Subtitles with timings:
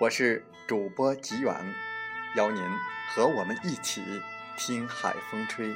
[0.00, 1.54] 我是主播吉远。
[2.34, 2.62] 邀您
[3.10, 4.00] 和我们一起
[4.56, 5.68] 听海风吹。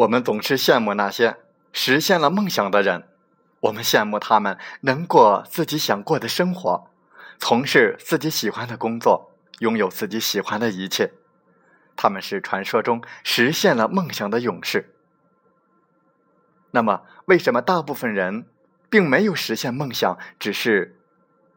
[0.00, 1.36] 我们总是羡慕那些。
[1.72, 3.06] 实现了梦想的人，
[3.60, 6.90] 我们羡慕他们能过自己想过的生活，
[7.38, 11.12] 从事自己喜欢的工作，拥有自己喜欢的一切。
[11.96, 14.94] 他们是传说中实现了梦想的勇士。
[16.72, 18.46] 那么，为什么大部分人
[18.88, 20.98] 并没有实现梦想，只是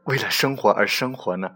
[0.04, 1.56] 为了生活而生活呢？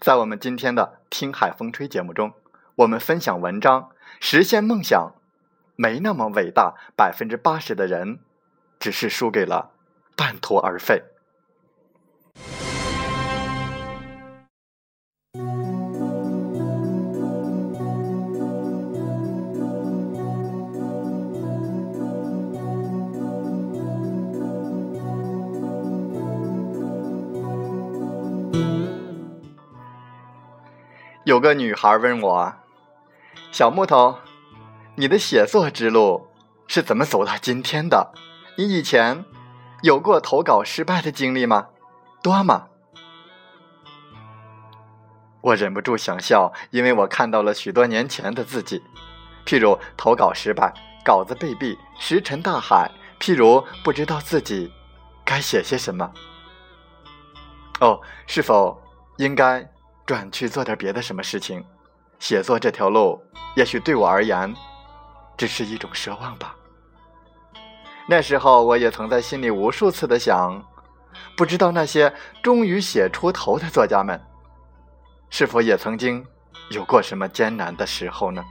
[0.00, 2.34] 在我们今天的《听海风吹》节目中，
[2.82, 5.12] 我们分享文章：实现梦想。
[5.76, 8.18] 没那么伟大，百分之八十的人
[8.80, 9.70] 只是输给了
[10.16, 11.04] 半途而废。
[31.24, 32.54] 有个女孩问我
[33.52, 34.18] ：“小木头。”
[34.94, 36.28] 你的写作之路
[36.66, 38.12] 是怎么走到今天的？
[38.58, 39.24] 你以前
[39.80, 41.68] 有过投稿失败的经历吗？
[42.22, 42.66] 多吗？
[45.40, 48.82] 我忍不住想笑，因为我看到了许多年前的自己，
[49.46, 54.70] 譬如投稿失败、稿子被毙、石沉大海；譬如不知道自己
[55.24, 56.12] 该写些什么。
[57.80, 58.78] 哦，是否
[59.16, 59.66] 应该
[60.04, 61.64] 转去做点别的什么事情？
[62.22, 63.20] 写作这条路，
[63.56, 64.54] 也许对我而言。
[65.36, 66.54] 只是一种奢望吧。
[68.06, 70.64] 那时候，我也曾在心里无数次的想：
[71.36, 74.22] 不知道那些终于写出头的作家们，
[75.30, 76.24] 是否也曾经
[76.70, 78.44] 有过什么艰难的时候呢？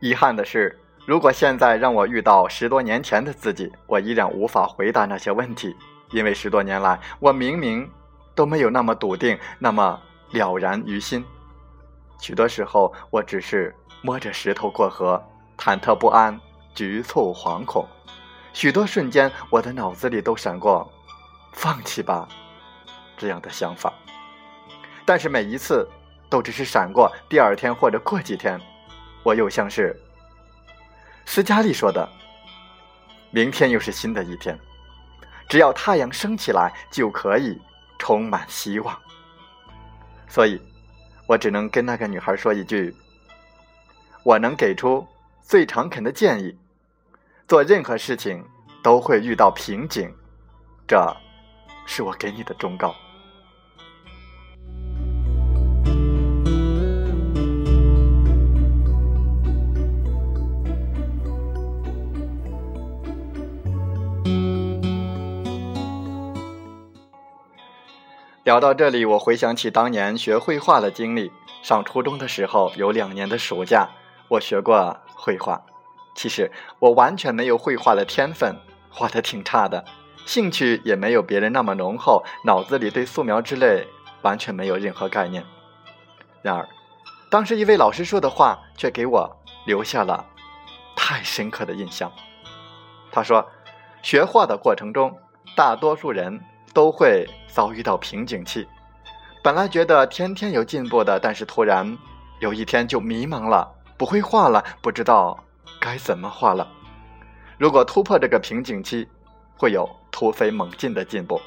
[0.00, 0.76] 遗憾的是。
[1.08, 5.74] 如果现在让我遇到十多年前的自己，我依然无法回答那些问题，
[6.10, 7.90] 因为十多年来，我明明
[8.34, 9.98] 都没有那么笃定，那么
[10.32, 11.24] 了然于心。
[12.20, 15.18] 许多时候，我只是摸着石头过河，
[15.56, 16.38] 忐忑不安，
[16.74, 17.88] 局促惶恐。
[18.52, 20.92] 许多瞬间，我的脑子里都闪过
[21.56, 22.28] “放弃吧”
[23.16, 23.90] 这样的想法，
[25.06, 25.88] 但是每一次
[26.28, 28.60] 都只是闪过，第二天或者过几天，
[29.22, 29.98] 我又像是。
[31.30, 32.08] 斯嘉丽说的
[33.30, 34.58] ：“明天又是新的一天，
[35.46, 37.60] 只要太阳升起来，就可以
[37.98, 38.98] 充满希望。”
[40.26, 40.58] 所以，
[41.26, 42.96] 我只能跟那个女孩说一句
[44.24, 45.06] ：“我能给出
[45.42, 46.58] 最诚恳的建议，
[47.46, 48.42] 做任何事情
[48.82, 50.10] 都会遇到瓶颈，
[50.86, 51.14] 这
[51.84, 52.96] 是我给你的忠告。”
[68.48, 71.30] 聊到这里，我回想起当年学绘画的经历。
[71.62, 73.86] 上初中的时候，有两年的暑假，
[74.26, 75.62] 我学过绘画。
[76.14, 78.56] 其实我完全没有绘画的天分，
[78.88, 79.84] 画的挺差的，
[80.24, 83.86] 兴趣也没有别人那么浓厚，脑子里对素描之类
[84.22, 85.44] 完全没有任何概念。
[86.40, 86.66] 然而，
[87.30, 89.30] 当时一位老师说的话却给我
[89.66, 90.24] 留下了
[90.96, 92.10] 太深刻的印象。
[93.12, 93.46] 他说，
[94.00, 95.14] 学画的过程中，
[95.54, 96.40] 大多数人
[96.78, 98.64] 都会遭遇到瓶颈期。
[99.42, 101.98] 本来觉得天天有进步的，但是突然
[102.38, 105.36] 有一天就迷茫了，不会画了，不知道
[105.80, 106.70] 该怎么画了。
[107.58, 109.08] 如果突破这个瓶颈期，
[109.56, 111.40] 会有突飞猛进的进步。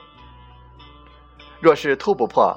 [1.62, 2.54] 若是突不破，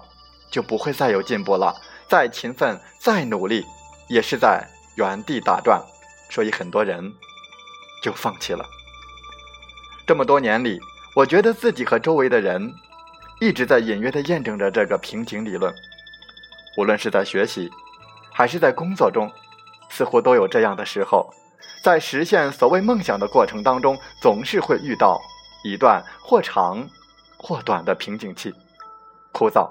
[0.50, 1.72] 就不会再有进步了。
[2.08, 3.64] 再勤奋、再努力，
[4.08, 5.80] 也是在原地打转。
[6.28, 7.14] 所以很多人
[8.02, 8.64] 就放弃了。
[10.08, 10.80] 这么多年里，
[11.14, 12.74] 我觉得自己和周围的人。
[13.40, 15.74] 一直在隐约的验证着这个瓶颈理论，
[16.78, 17.68] 无论是在学习，
[18.32, 19.30] 还是在工作中，
[19.90, 21.28] 似乎都有这样的时候，
[21.82, 25.20] 在实现所谓梦想的过程当中，总是会遇到
[25.64, 26.88] 一段或长
[27.36, 28.54] 或短的瓶颈期，
[29.32, 29.68] 枯燥、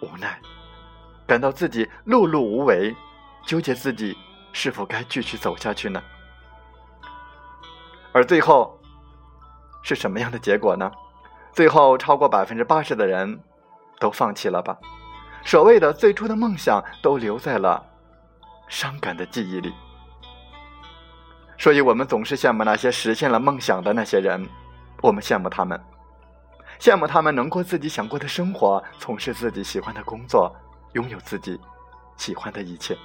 [0.00, 0.40] 无奈，
[1.26, 2.96] 感到自己碌碌无为，
[3.46, 4.16] 纠结自己
[4.52, 6.02] 是否该继续走下去呢？
[8.12, 8.75] 而最后
[9.86, 10.90] 是什么样的结果呢？
[11.52, 13.38] 最后，超过百分之八十的人
[14.00, 14.76] 都放弃了吧？
[15.44, 17.80] 所谓的最初的梦想都留在了
[18.66, 19.72] 伤感的记忆里。
[21.56, 24.44] 所以我们总是羡慕那些实现了梦想的那些人，
[25.02, 25.80] 我们羡慕他们，
[26.80, 30.52] 羡慕他们能过自己想过的生活，从事自己喜欢的工作，
[30.94, 31.60] 拥有自己
[32.16, 32.98] 喜欢的一切。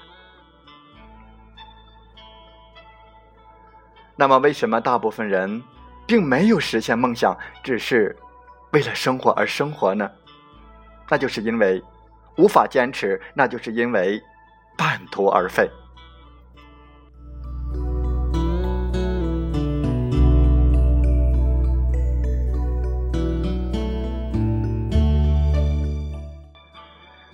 [4.16, 5.62] 那么，为什么大部分人
[6.12, 8.14] 并没有实现梦想，只是？
[8.74, 10.12] 为了生活而生活呢？
[11.10, 11.82] 那就是因为
[12.36, 14.22] 无法坚持，那就是因为
[14.78, 15.70] 半途而废。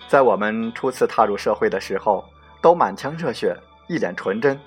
[0.08, 2.24] 在我们初次踏入社会的时候，
[2.62, 3.58] 都满腔热血，
[3.88, 4.60] 一脸纯真，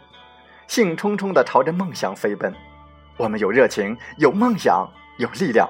[0.67, 2.53] 兴冲冲的朝着梦想飞奔。
[3.21, 5.69] 我们有热情，有梦想，有力量。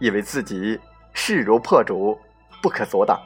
[0.00, 0.76] 以为自己
[1.12, 2.18] 势如破竹，
[2.60, 3.16] 不可阻挡。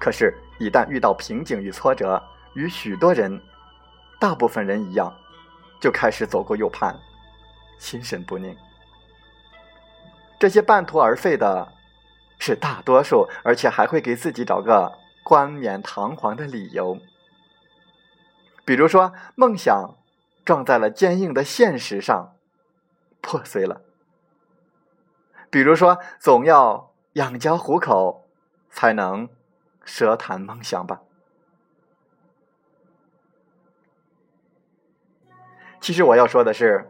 [0.00, 2.20] 可是，一旦遇到瓶颈与挫折，
[2.54, 3.40] 与许多人、
[4.18, 5.14] 大部分人一样，
[5.80, 6.98] 就开始左顾右盼，
[7.78, 8.52] 心神不宁。
[10.40, 11.72] 这些半途而废的，
[12.40, 14.92] 是大多数，而且还会给自己找个
[15.22, 16.98] 冠冕堂皇的理由。
[18.64, 19.94] 比如说，梦想
[20.48, 22.34] 撞在了坚硬的现实上，
[23.20, 23.82] 破碎了。
[25.50, 28.26] 比如说，总要养家糊口，
[28.70, 29.28] 才能
[29.84, 31.02] 奢谈梦想吧。
[35.82, 36.88] 其实我要说的是，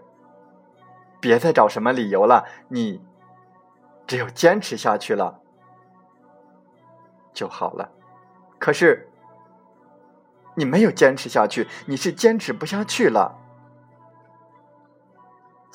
[1.19, 3.05] 别再找什么理由了，你
[4.07, 5.41] 只有坚持下去了
[7.33, 7.91] 就好了。
[8.61, 9.11] 可是
[10.55, 13.37] 你没有坚持下去，你是坚持不下去了，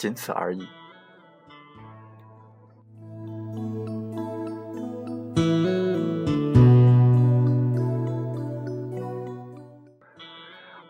[0.03, 0.67] 仅此而已。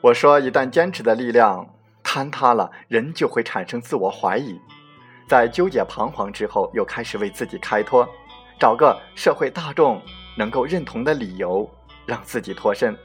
[0.01, 1.69] 我说，一旦坚持的力量
[2.03, 4.59] 坍塌了，人就会产生自我怀疑，
[5.27, 8.09] 在纠结彷徨之后，又开始为自己开脱，
[8.59, 10.01] 找个社会大众
[10.35, 11.69] 能够认同的理由，
[12.07, 12.97] 让自己脱身。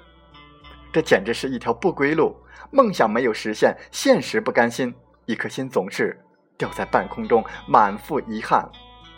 [0.90, 2.34] 这简直是一条不归路。
[2.70, 4.94] 梦想没有实现，现实不甘心，
[5.28, 6.18] 一颗心总是
[6.56, 8.66] 吊在半空中，满腹遗憾，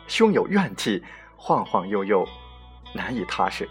[0.08, 1.00] 胸有怨气，
[1.36, 2.26] 晃晃悠悠，
[2.92, 3.66] 难以踏实。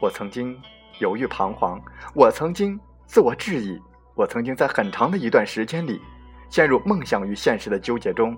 [0.00, 0.56] 我曾经。
[1.00, 1.80] 犹豫彷徨，
[2.12, 3.80] 我曾经自我质疑，
[4.16, 6.02] 我曾经在很长的一段时间里，
[6.50, 8.36] 陷入梦想与现实的纠结中，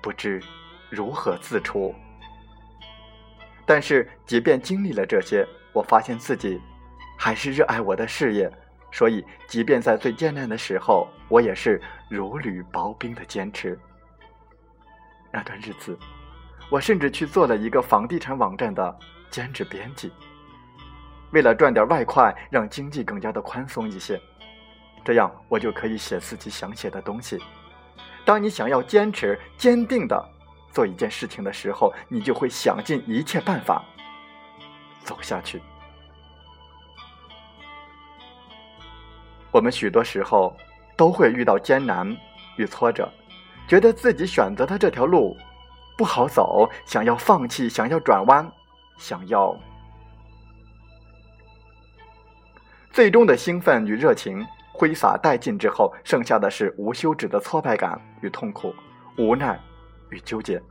[0.00, 0.42] 不知
[0.88, 1.94] 如何自处。
[3.66, 6.58] 但是，即便经历了这些，我发现自己
[7.18, 8.50] 还是热爱我的事业，
[8.92, 13.78] 所以，即便在最艰难的时候，我也是如履薄冰的坚持。
[15.32, 15.98] 那段日子，
[16.70, 18.98] 我甚至去做了一个房地产网站的
[19.30, 20.10] 兼职编辑。
[21.32, 24.18] 为了赚点外快，让经济更加的宽松一些，
[25.04, 27.38] 这样我就可以写自己想写的东西。
[28.24, 30.28] 当你想要坚持、坚定的
[30.72, 33.84] 做一件事情的时候，你就会想尽一切办法
[35.04, 35.60] 走下去。
[39.56, 40.54] 我们许多时候
[40.98, 42.14] 都会遇到艰难
[42.58, 43.10] 与挫折，
[43.66, 45.34] 觉得自己选择的这条路
[45.96, 48.46] 不好走，想要放弃，想要转弯，
[48.98, 49.56] 想要。
[52.90, 58.74] 最终的兴奋与热情挥洒殆尽之后，剩下的是无休止的挫败感与痛苦、
[59.16, 59.58] 无奈
[60.10, 60.62] 与纠结。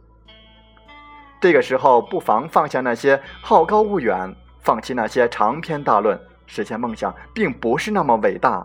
[1.42, 8.64] 这个时候，不妨放下那些好高骛远，放弃那些长篇大论，实现梦想并不是那么伟大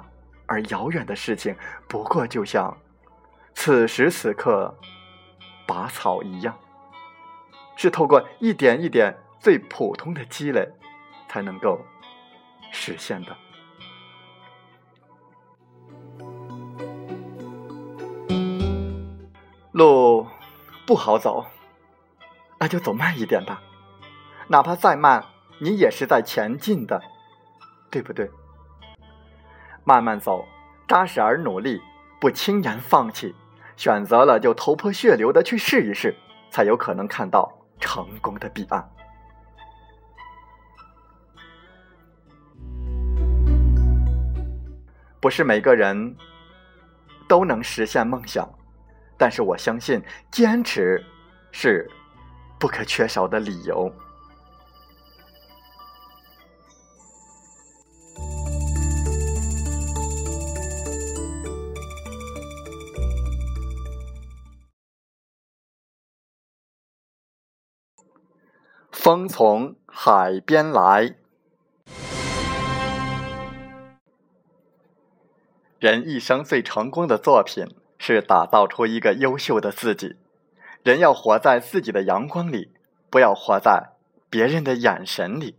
[0.51, 1.55] 而遥远的事情，
[1.87, 2.77] 不过就像
[3.55, 4.77] 此时此刻
[5.65, 6.59] 拔草一样，
[7.77, 10.69] 是透过一点一点最普通的积累
[11.29, 11.81] 才能够
[12.73, 13.37] 实现的。
[19.71, 20.27] 路
[20.85, 21.47] 不好走，
[22.59, 23.63] 那就走慢一点吧，
[24.49, 25.25] 哪怕再慢，
[25.61, 27.01] 你也是在前进的。
[27.93, 28.31] 对不对？
[29.85, 30.47] 慢慢走，
[30.87, 31.81] 扎实而努力，
[32.21, 33.35] 不轻言放弃，
[33.77, 36.15] 选择了就头破血流的去试一试，
[36.51, 38.89] 才有可能看到成功的彼岸。
[45.21, 46.17] 不是每个人
[47.29, 48.49] 都能实现梦想，
[49.19, 51.05] 但是我相信坚持
[51.53, 51.91] 是
[52.59, 53.93] 不可缺少的理由。
[69.11, 71.17] 风从海边来。
[75.81, 77.67] 人一生最成功的作品
[77.99, 80.15] 是打造出一个优秀的自己。
[80.85, 82.71] 人要活在自己的阳光里，
[83.11, 83.95] 不要活在
[84.31, 85.57] 别人的眼神里。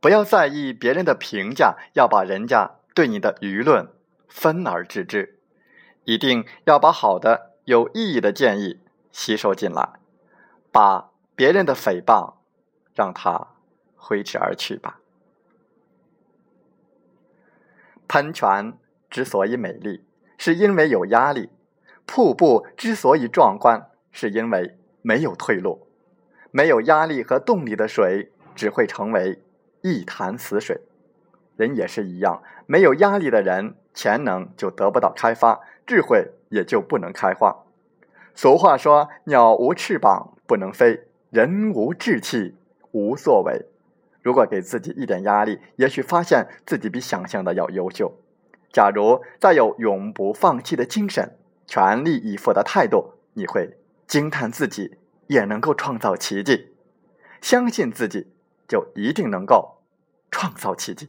[0.00, 3.90] 不要在意别人的评价，要把人家对你的舆论
[4.26, 5.38] 分而治之。
[6.04, 8.80] 一定要把好的、有意义的建议
[9.12, 9.86] 吸收进来，
[10.72, 12.39] 把别人的诽谤。
[13.00, 13.46] 让它
[13.96, 15.00] 挥之而去吧。
[18.06, 18.74] 喷泉
[19.08, 20.04] 之所以美丽，
[20.36, 21.48] 是因为有压力；
[22.04, 25.86] 瀑布之所以壮观，是因为没有退路。
[26.50, 29.42] 没有压力和动力的水，只会成为
[29.80, 30.82] 一潭死水。
[31.56, 37.64] 人也是一样，没有压力的人，潜能就得不到开发，智慧也就不能开化。
[38.34, 42.56] 俗话说：“鸟无翅膀不能飞，人无志气。”
[42.92, 43.66] 无所谓，
[44.22, 48.12] 如果给自己一点压力，也许发现自己比想象的要优秀。
[48.72, 56.72] 假如再有永不放弃的精神，全力以赴的态度，你会惊叹自己也能够创造奇迹。
[57.40, 58.28] 相信自己，
[58.68, 59.78] 就一定能够
[60.30, 61.08] 创造奇迹。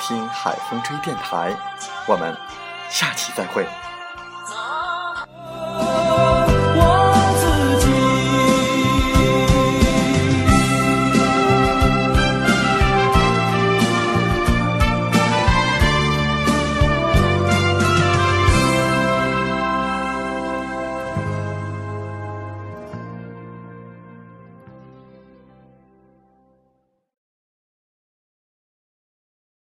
[0.00, 1.54] 听海风吹电台”。
[2.06, 2.36] 我们
[2.88, 3.87] 下期再会。